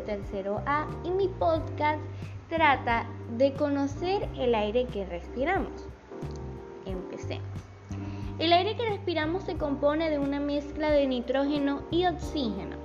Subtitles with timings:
[0.00, 2.00] tercero A y mi podcast
[2.48, 5.86] trata de conocer el aire que respiramos.
[6.84, 7.46] Empecemos.
[8.38, 12.76] El aire que respiramos se compone de una mezcla de nitrógeno y oxígeno,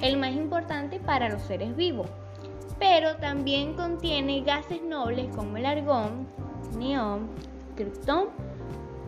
[0.00, 2.08] el más importante para los seres vivos,
[2.78, 6.26] pero también contiene gases nobles como el argón,
[6.78, 7.28] neón,
[7.76, 8.28] criptón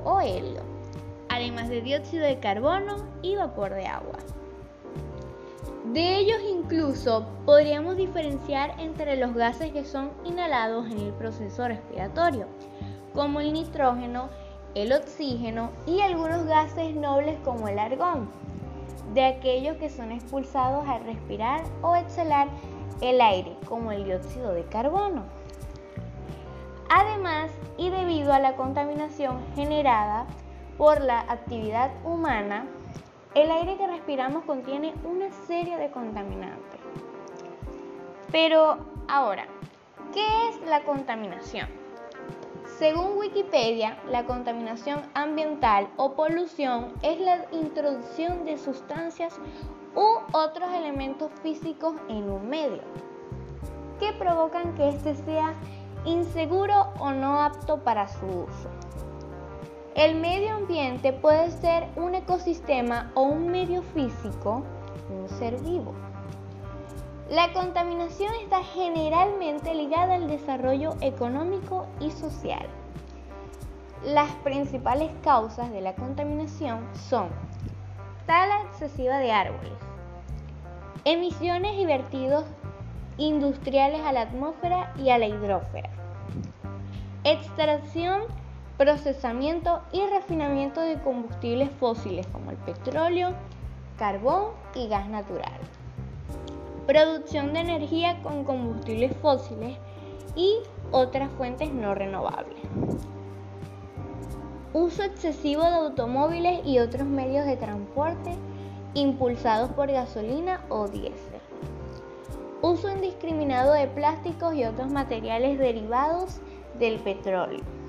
[0.05, 0.63] o helio,
[1.31, 4.19] además de dióxido de carbono y vapor de agua.
[5.85, 12.47] De ellos incluso podríamos diferenciar entre los gases que son inhalados en el proceso respiratorio,
[13.15, 14.29] como el nitrógeno,
[14.75, 18.31] el oxígeno y algunos gases nobles como el argón,
[19.15, 22.49] de aquellos que son expulsados al respirar o exhalar
[23.01, 25.25] el aire, como el dióxido de carbono.
[26.91, 30.27] Además, y debido a la contaminación generada
[30.77, 32.67] por la actividad humana,
[33.35, 36.81] el aire que respiramos contiene una serie de contaminantes.
[38.33, 38.79] Pero
[39.09, 39.47] ahora,
[40.13, 41.69] ¿qué es la contaminación?
[42.79, 49.39] Según Wikipedia, la contaminación ambiental o polución es la introducción de sustancias
[49.95, 52.83] u otros elementos físicos en un medio
[53.99, 55.53] que provocan que éste sea
[56.07, 58.90] inseguro o no apto para su uso.
[60.01, 64.63] El medio ambiente puede ser un ecosistema o un medio físico,
[65.11, 65.93] un ser vivo.
[67.29, 72.67] La contaminación está generalmente ligada al desarrollo económico y social.
[74.03, 77.29] Las principales causas de la contaminación son
[78.25, 79.79] tala excesiva de árboles,
[81.05, 82.47] emisiones y vertidos
[83.19, 85.91] industriales a la atmósfera y a la hidrósfera,
[87.25, 88.23] extracción
[88.81, 93.35] procesamiento y refinamiento de combustibles fósiles como el petróleo,
[93.99, 95.61] carbón y gas natural.
[96.87, 99.77] Producción de energía con combustibles fósiles
[100.35, 100.61] y
[100.93, 102.57] otras fuentes no renovables.
[104.73, 108.35] Uso excesivo de automóviles y otros medios de transporte
[108.95, 111.43] impulsados por gasolina o diésel.
[112.63, 116.41] Uso indiscriminado de plásticos y otros materiales derivados
[116.79, 117.80] del petróleo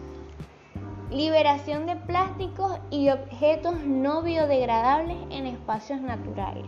[1.12, 6.66] liberación de plásticos y objetos no biodegradables en espacios naturales.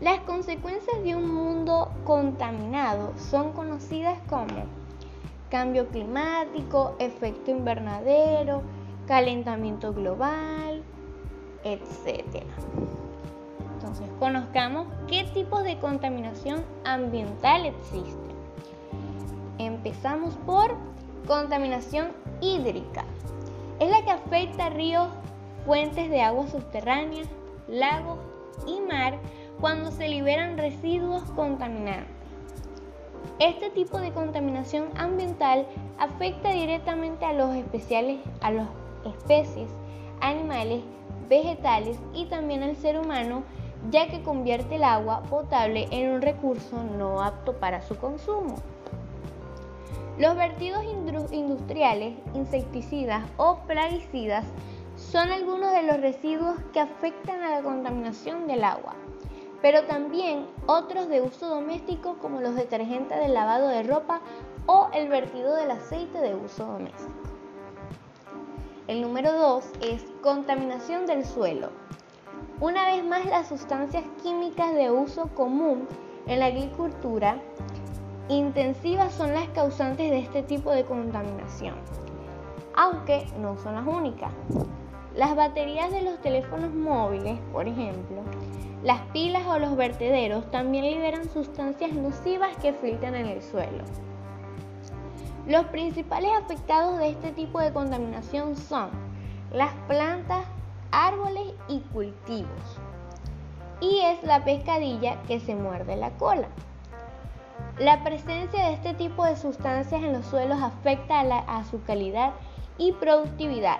[0.00, 4.64] Las consecuencias de un mundo contaminado son conocidas como
[5.50, 8.62] cambio climático, efecto invernadero,
[9.06, 10.82] calentamiento global,
[11.64, 12.44] etc.
[13.74, 18.32] Entonces, conozcamos qué tipos de contaminación ambiental existen.
[19.58, 20.74] Empezamos por
[21.26, 23.04] contaminación hídrica.
[23.80, 25.08] Es la que afecta a ríos,
[25.64, 27.24] fuentes de agua subterránea,
[27.68, 28.18] lagos
[28.66, 29.18] y mar
[29.60, 32.22] cuando se liberan residuos contaminantes.
[33.38, 35.66] Este tipo de contaminación ambiental
[35.98, 38.68] afecta directamente a los especiales, a las
[39.04, 39.70] especies,
[40.20, 40.82] animales,
[41.28, 43.42] vegetales y también al ser humano,
[43.90, 48.56] ya que convierte el agua potable en un recurso no apto para su consumo.
[50.18, 50.84] Los vertidos
[51.30, 54.44] industriales, insecticidas o plaguicidas
[54.96, 58.94] son algunos de los residuos que afectan a la contaminación del agua,
[59.62, 64.20] pero también otros de uso doméstico como los detergentes de lavado de ropa
[64.66, 67.10] o el vertido del aceite de uso doméstico.
[68.88, 71.70] El número 2 es contaminación del suelo.
[72.60, 75.88] Una vez más, las sustancias químicas de uso común
[76.26, 77.38] en la agricultura
[78.32, 81.74] intensivas son las causantes de este tipo de contaminación,
[82.74, 84.32] aunque no son las únicas.
[85.14, 88.22] Las baterías de los teléfonos móviles, por ejemplo,
[88.82, 93.84] las pilas o los vertederos también liberan sustancias nocivas que filtran en el suelo.
[95.46, 98.90] Los principales afectados de este tipo de contaminación son
[99.52, 100.44] las plantas,
[100.90, 102.78] árboles y cultivos.
[103.80, 106.48] Y es la pescadilla que se muerde la cola.
[107.82, 112.32] La presencia de este tipo de sustancias en los suelos afecta a, su calidad
[112.78, 113.78] y productividad.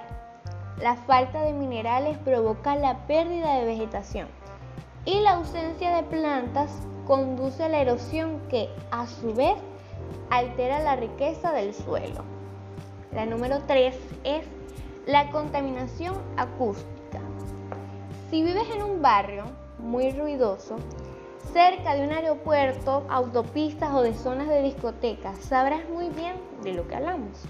[0.81, 4.27] La falta de minerales provoca la pérdida de vegetación
[5.05, 6.69] y la ausencia de plantas
[7.07, 9.55] conduce a la erosión que a su vez
[10.31, 12.25] altera la riqueza del suelo.
[13.13, 14.45] La número 3 es
[15.07, 17.21] la contaminación acústica.
[18.31, 19.45] Si vives en un barrio
[19.79, 20.75] muy ruidoso,
[21.53, 26.87] cerca de un aeropuerto, autopistas o de zonas de discotecas, sabrás muy bien de lo
[26.87, 27.43] que hablamos.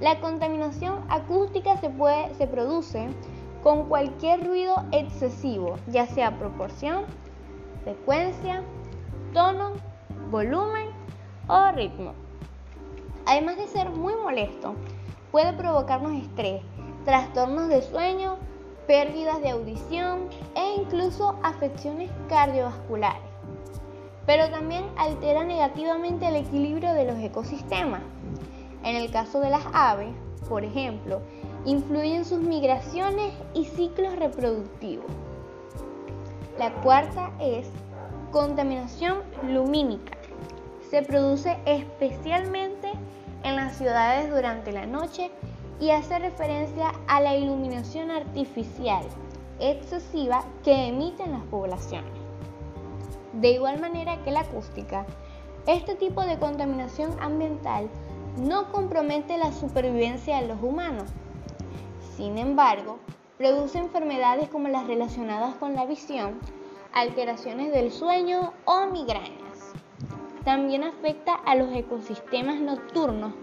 [0.00, 3.08] La contaminación acústica se, puede, se produce
[3.62, 7.04] con cualquier ruido excesivo, ya sea proporción
[7.84, 8.62] secuencia,
[9.32, 9.72] tono,
[10.30, 10.88] volumen
[11.48, 12.12] o ritmo.
[13.26, 14.74] Además de ser muy molesto,
[15.30, 16.62] puede provocarnos estrés,
[17.04, 18.36] trastornos de sueño,
[18.86, 23.22] pérdidas de audición e incluso afecciones cardiovasculares.
[24.26, 28.02] Pero también altera negativamente el equilibrio de los ecosistemas.
[28.82, 30.14] En el caso de las aves,
[30.48, 31.20] por ejemplo,
[31.64, 35.06] influyen sus migraciones y ciclos reproductivos.
[36.58, 37.68] La cuarta es
[38.30, 40.12] contaminación lumínica.
[40.90, 42.92] Se produce especialmente
[43.42, 45.30] en las ciudades durante la noche
[45.80, 49.04] y hace referencia a la iluminación artificial
[49.58, 52.12] excesiva que emiten las poblaciones.
[53.34, 55.06] De igual manera que la acústica,
[55.66, 57.88] este tipo de contaminación ambiental
[58.38, 61.10] no compromete la supervivencia de los humanos.
[62.16, 62.98] Sin embargo,
[63.36, 66.38] produce enfermedades como las relacionadas con la visión,
[66.92, 69.72] alteraciones del sueño o migrañas.
[70.44, 73.34] También afecta a los ecosistemas nocturnos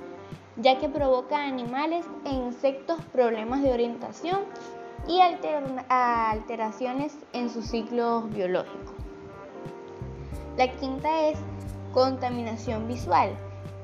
[0.57, 4.41] ya que provoca a animales e insectos problemas de orientación
[5.07, 8.93] y alteraciones en sus ciclos biológicos.
[10.57, 11.39] La quinta es
[11.93, 13.31] contaminación visual.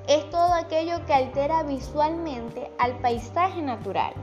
[0.08, 4.14] Es todo aquello que altera visualmente al paisaje natural.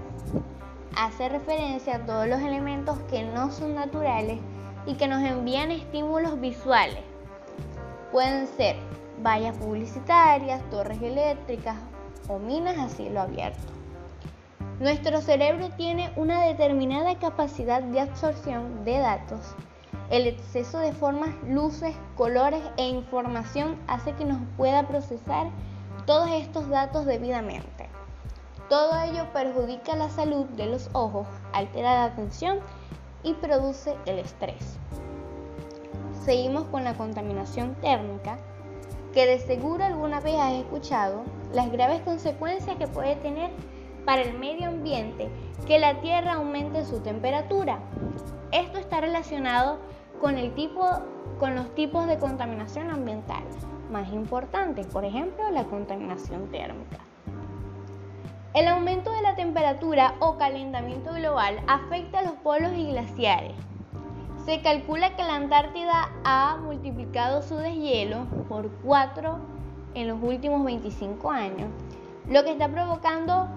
[0.96, 4.40] Hace referencia a todos los elementos que no son naturales
[4.86, 7.00] y que nos envían estímulos visuales.
[8.12, 8.76] Pueden ser
[9.22, 11.76] vallas publicitarias, torres eléctricas,
[12.28, 13.72] o minas a cielo abierto.
[14.78, 19.40] Nuestro cerebro tiene una determinada capacidad de absorción de datos.
[20.10, 25.48] El exceso de formas, luces, colores e información hace que nos pueda procesar
[26.04, 27.88] todos estos datos debidamente.
[28.68, 32.58] Todo ello perjudica la salud de los ojos, altera la atención
[33.22, 34.78] y produce el estrés.
[36.24, 38.38] Seguimos con la contaminación térmica,
[39.16, 41.24] que de seguro alguna vez has escuchado
[41.54, 43.50] las graves consecuencias que puede tener
[44.04, 45.30] para el medio ambiente
[45.66, 47.78] que la Tierra aumente su temperatura.
[48.52, 49.78] Esto está relacionado
[50.20, 50.86] con, el tipo,
[51.38, 53.42] con los tipos de contaminación ambiental
[53.90, 56.98] más importantes, por ejemplo, la contaminación térmica.
[58.52, 63.54] El aumento de la temperatura o calentamiento global afecta a los polos y glaciares,
[64.46, 69.38] se calcula que la Antártida ha multiplicado su deshielo por 4
[69.94, 71.68] en los últimos 25 años,
[72.28, 73.48] lo que está provocando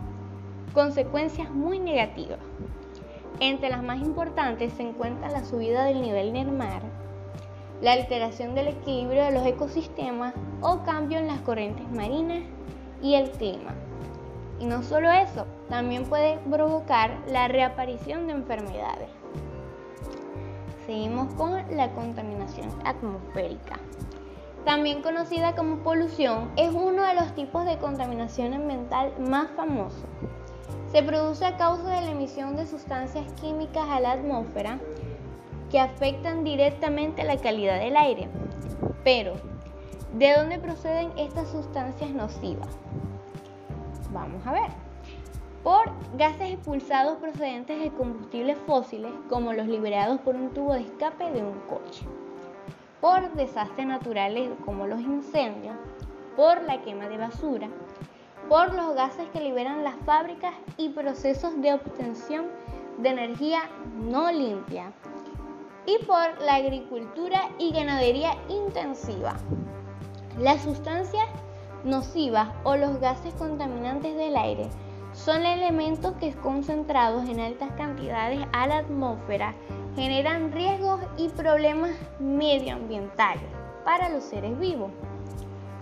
[0.73, 2.39] consecuencias muy negativas.
[3.39, 6.81] Entre las más importantes se encuentra la subida del nivel del mar,
[7.83, 12.41] la alteración del equilibrio de los ecosistemas o cambio en las corrientes marinas
[13.03, 13.75] y el clima.
[14.59, 19.18] Y no solo eso, también puede provocar la reaparición de enfermedades.
[20.89, 23.77] Seguimos con la contaminación atmosférica.
[24.65, 30.03] También conocida como polución, es uno de los tipos de contaminación ambiental más famosos.
[30.91, 34.79] Se produce a causa de la emisión de sustancias químicas a la atmósfera
[35.69, 38.27] que afectan directamente la calidad del aire.
[39.03, 39.35] Pero,
[40.15, 42.75] ¿de dónde proceden estas sustancias nocivas?
[44.11, 44.88] Vamos a ver
[45.63, 51.31] por gases expulsados procedentes de combustibles fósiles como los liberados por un tubo de escape
[51.31, 52.05] de un coche,
[53.01, 55.75] por desastres naturales como los incendios,
[56.35, 57.67] por la quema de basura,
[58.47, 62.45] por los gases que liberan las fábricas y procesos de obtención
[62.97, 63.61] de energía
[64.01, 64.91] no limpia
[65.85, 69.35] y por la agricultura y ganadería intensiva.
[70.39, 71.25] Las sustancias
[71.83, 74.69] nocivas o los gases contaminantes del aire
[75.25, 79.53] son elementos que concentrados en altas cantidades a la atmósfera
[79.95, 83.43] generan riesgos y problemas medioambientales
[83.83, 84.91] para los seres vivos.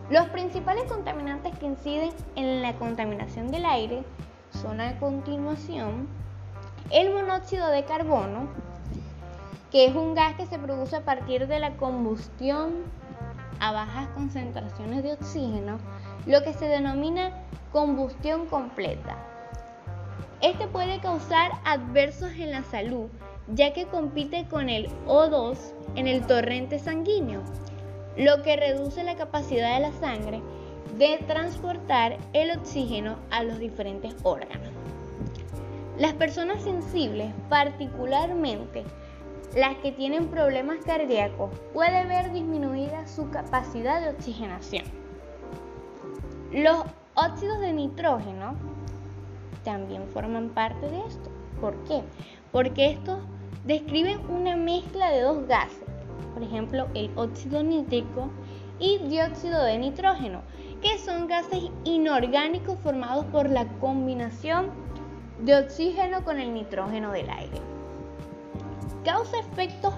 [0.10, 4.04] Los principales contaminantes que inciden en la contaminación del aire
[4.62, 6.08] son a continuación
[6.90, 8.48] el monóxido de carbono,
[9.72, 12.74] que es un gas que se produce a partir de la combustión
[13.60, 15.78] a bajas concentraciones de oxígeno,
[16.28, 17.32] lo que se denomina
[17.72, 19.18] combustión completa.
[20.42, 23.10] Este puede causar adversos en la salud,
[23.54, 25.58] ya que compite con el O2
[25.96, 27.42] en el torrente sanguíneo,
[28.18, 30.42] lo que reduce la capacidad de la sangre
[30.98, 34.70] de transportar el oxígeno a los diferentes órganos.
[35.98, 38.84] Las personas sensibles, particularmente
[39.56, 45.07] las que tienen problemas cardíacos, puede ver disminuida su capacidad de oxigenación.
[46.52, 46.86] Los
[47.16, 48.56] óxidos de nitrógeno
[49.66, 51.30] también forman parte de esto.
[51.60, 52.04] ¿Por qué?
[52.54, 53.20] Porque estos
[53.66, 55.84] describen una mezcla de dos gases,
[56.34, 58.30] por ejemplo el óxido nítrico
[58.80, 60.42] y dióxido de nitrógeno,
[60.82, 64.70] que son gases inorgánicos formados por la combinación
[65.40, 67.60] de oxígeno con el nitrógeno del aire.
[69.04, 69.94] Causa efectos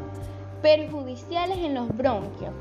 [0.64, 2.54] perjudiciales en los bronquios.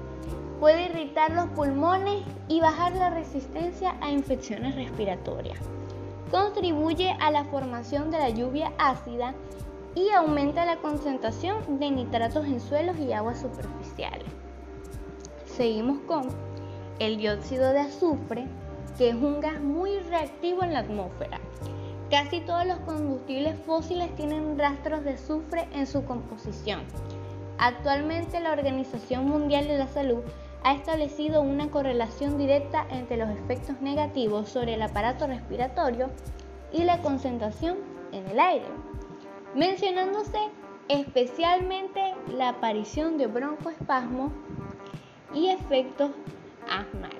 [0.60, 5.58] Puede irritar los pulmones y bajar la resistencia a infecciones respiratorias.
[6.32, 9.34] Contribuye a la formación de la lluvia ácida
[9.94, 14.26] y aumenta la concentración de nitratos en suelos y aguas superficiales.
[15.46, 16.28] Seguimos con
[16.98, 18.46] el dióxido de azufre,
[18.96, 21.38] que es un gas muy reactivo en la atmósfera.
[22.10, 26.80] Casi todos los combustibles fósiles tienen rastros de azufre en su composición.
[27.58, 30.22] Actualmente la Organización Mundial de la Salud
[30.64, 36.10] ha establecido una correlación directa entre los efectos negativos sobre el aparato respiratorio
[36.72, 37.78] y la concentración
[38.12, 38.66] en el aire,
[39.54, 40.38] mencionándose
[40.88, 44.32] especialmente la aparición de broncoespasmos
[45.34, 46.10] y efectos
[46.68, 47.18] asmáticos.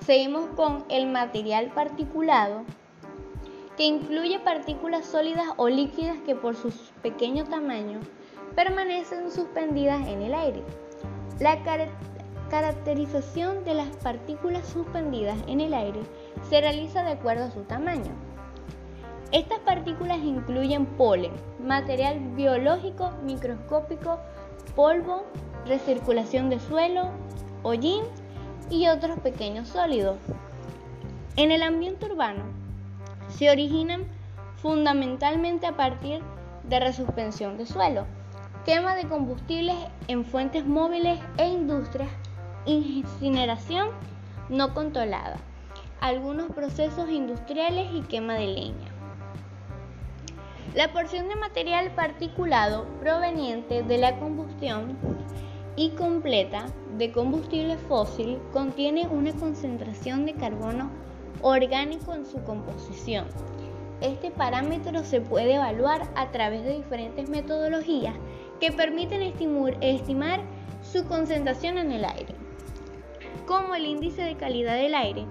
[0.00, 2.64] Seguimos con el material particulado,
[3.76, 8.00] que incluye partículas sólidas o líquidas que por su pequeño tamaño
[8.54, 10.62] permanecen suspendidas en el aire.
[11.38, 11.58] La
[12.50, 16.00] caracterización de las partículas suspendidas en el aire
[16.48, 18.12] se realiza de acuerdo a su tamaño.
[19.32, 24.18] Estas partículas incluyen polen, material biológico microscópico,
[24.74, 25.24] polvo,
[25.66, 27.10] recirculación de suelo,
[27.62, 28.04] hollín
[28.70, 30.16] y otros pequeños sólidos.
[31.36, 32.44] En el ambiente urbano
[33.28, 34.04] se originan
[34.56, 36.22] fundamentalmente a partir
[36.62, 38.06] de resuspensión de suelo,
[38.66, 39.76] quema de combustibles
[40.08, 42.10] en fuentes móviles e industrias,
[42.64, 43.90] incineración
[44.48, 45.36] no controlada,
[46.00, 48.88] algunos procesos industriales y quema de leña.
[50.74, 54.98] La porción de material particulado proveniente de la combustión
[55.76, 56.66] y completa
[56.98, 60.90] de combustible fósil contiene una concentración de carbono
[61.40, 63.26] orgánico en su composición.
[64.00, 68.14] Este parámetro se puede evaluar a través de diferentes metodologías
[68.60, 69.22] que permiten
[69.80, 70.40] estimar
[70.82, 72.34] su concentración en el aire,
[73.46, 75.24] como el índice de calidad del aire,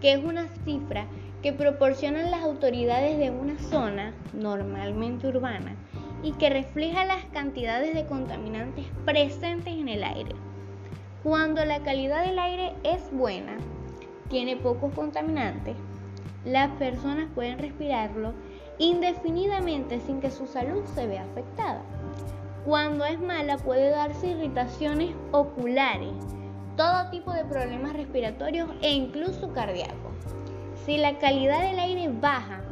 [0.00, 1.06] que es una cifra
[1.42, 5.74] que proporcionan las autoridades de una zona, normalmente urbana,
[6.22, 10.34] y que refleja las cantidades de contaminantes presentes en el aire.
[11.22, 13.56] Cuando la calidad del aire es buena,
[14.28, 15.76] tiene pocos contaminantes,
[16.44, 18.32] las personas pueden respirarlo
[18.78, 21.82] indefinidamente sin que su salud se vea afectada.
[22.64, 26.12] Cuando es mala puede darse irritaciones oculares,
[26.76, 30.12] todo tipo de problemas respiratorios e incluso cardíacos.
[30.86, 32.62] Si la calidad del aire baja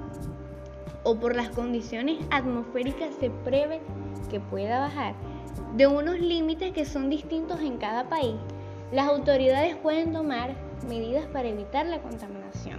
[1.04, 3.80] o por las condiciones atmosféricas se prevé
[4.30, 5.14] que pueda bajar
[5.76, 8.36] de unos límites que son distintos en cada país,
[8.92, 10.54] las autoridades pueden tomar
[10.88, 12.78] medidas para evitar la contaminación.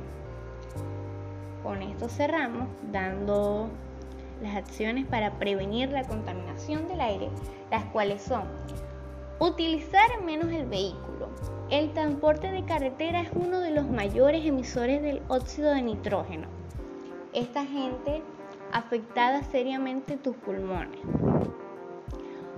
[1.63, 3.69] Con esto cerramos dando
[4.41, 7.29] las acciones para prevenir la contaminación del aire,
[7.69, 8.43] las cuales son
[9.39, 11.29] utilizar menos el vehículo.
[11.69, 16.47] El transporte de carretera es uno de los mayores emisores del óxido de nitrógeno.
[17.33, 18.21] Esta gente
[18.71, 20.99] afectada seriamente tus pulmones.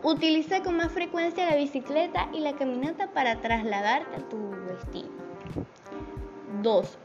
[0.04, 5.21] Utiliza con más frecuencia la bicicleta y la caminata para trasladarte a tu destino.
[6.62, 6.98] 2.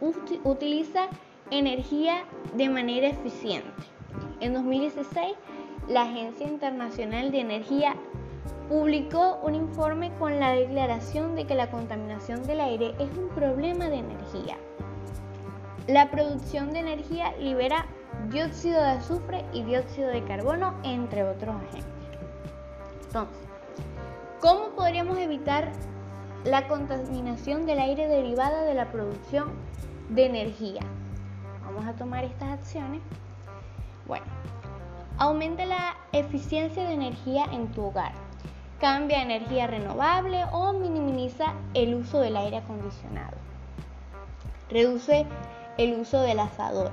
[0.45, 1.09] Utiliza
[1.51, 3.71] energía de manera eficiente.
[4.41, 5.35] En 2016,
[5.89, 7.95] la Agencia Internacional de Energía
[8.69, 13.89] publicó un informe con la declaración de que la contaminación del aire es un problema
[13.89, 14.57] de energía.
[15.87, 17.87] La producción de energía libera
[18.29, 21.85] dióxido de azufre y dióxido de carbono, entre otros agentes.
[23.07, 23.39] Entonces,
[24.41, 25.71] ¿cómo podríamos evitar
[26.47, 29.53] la contaminación del aire derivada de la producción
[30.09, 30.81] de energía?
[31.65, 33.03] Vamos a tomar estas acciones
[34.07, 34.27] bueno,
[35.19, 38.13] aumenta la eficiencia de energía en tu hogar,
[38.81, 43.37] cambia energía renovable o minimiza el uso del aire acondicionado.
[44.71, 45.27] Reduce
[45.77, 46.93] el uso del asador.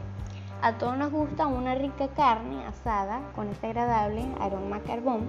[0.64, 5.26] A todos nos gusta una rica carne asada con este agradable aroma carbón,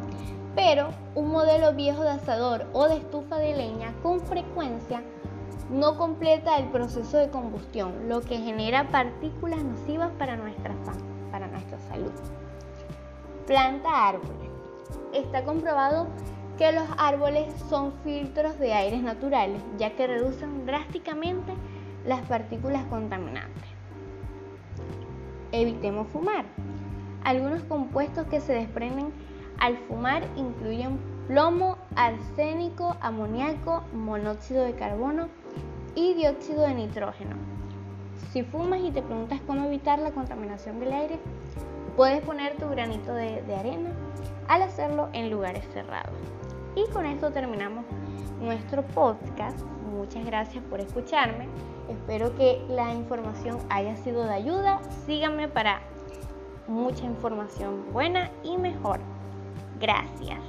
[0.55, 5.03] pero un modelo viejo de asador o de estufa de leña con frecuencia
[5.71, 10.73] no completa el proceso de combustión, lo que genera partículas nocivas para nuestra
[11.33, 12.13] para nuestra salud.
[13.45, 14.51] Planta árboles.
[15.13, 16.07] Está comprobado
[16.59, 21.55] que los árboles son filtros de aires naturales, ya que reducen drásticamente
[22.07, 23.74] las partículas contaminantes.
[25.55, 26.45] Evitemos fumar.
[27.23, 29.13] Algunos compuestos que se desprenden
[29.61, 35.29] al fumar incluyen plomo, arsénico, amoníaco, monóxido de carbono
[35.95, 37.37] y dióxido de nitrógeno.
[38.33, 41.21] Si fumas y te preguntas cómo evitar la contaminación del aire,
[41.97, 43.91] puedes poner tu granito de, de arena
[44.49, 46.19] al hacerlo en lugares cerrados.
[46.75, 47.85] Y con esto terminamos
[48.41, 49.61] nuestro podcast.
[49.97, 51.47] Muchas gracias por escucharme.
[51.89, 54.81] Espero que la información haya sido de ayuda.
[55.07, 55.81] Síganme para
[56.67, 59.01] mucha información buena y mejor.
[59.81, 60.41] Gracias.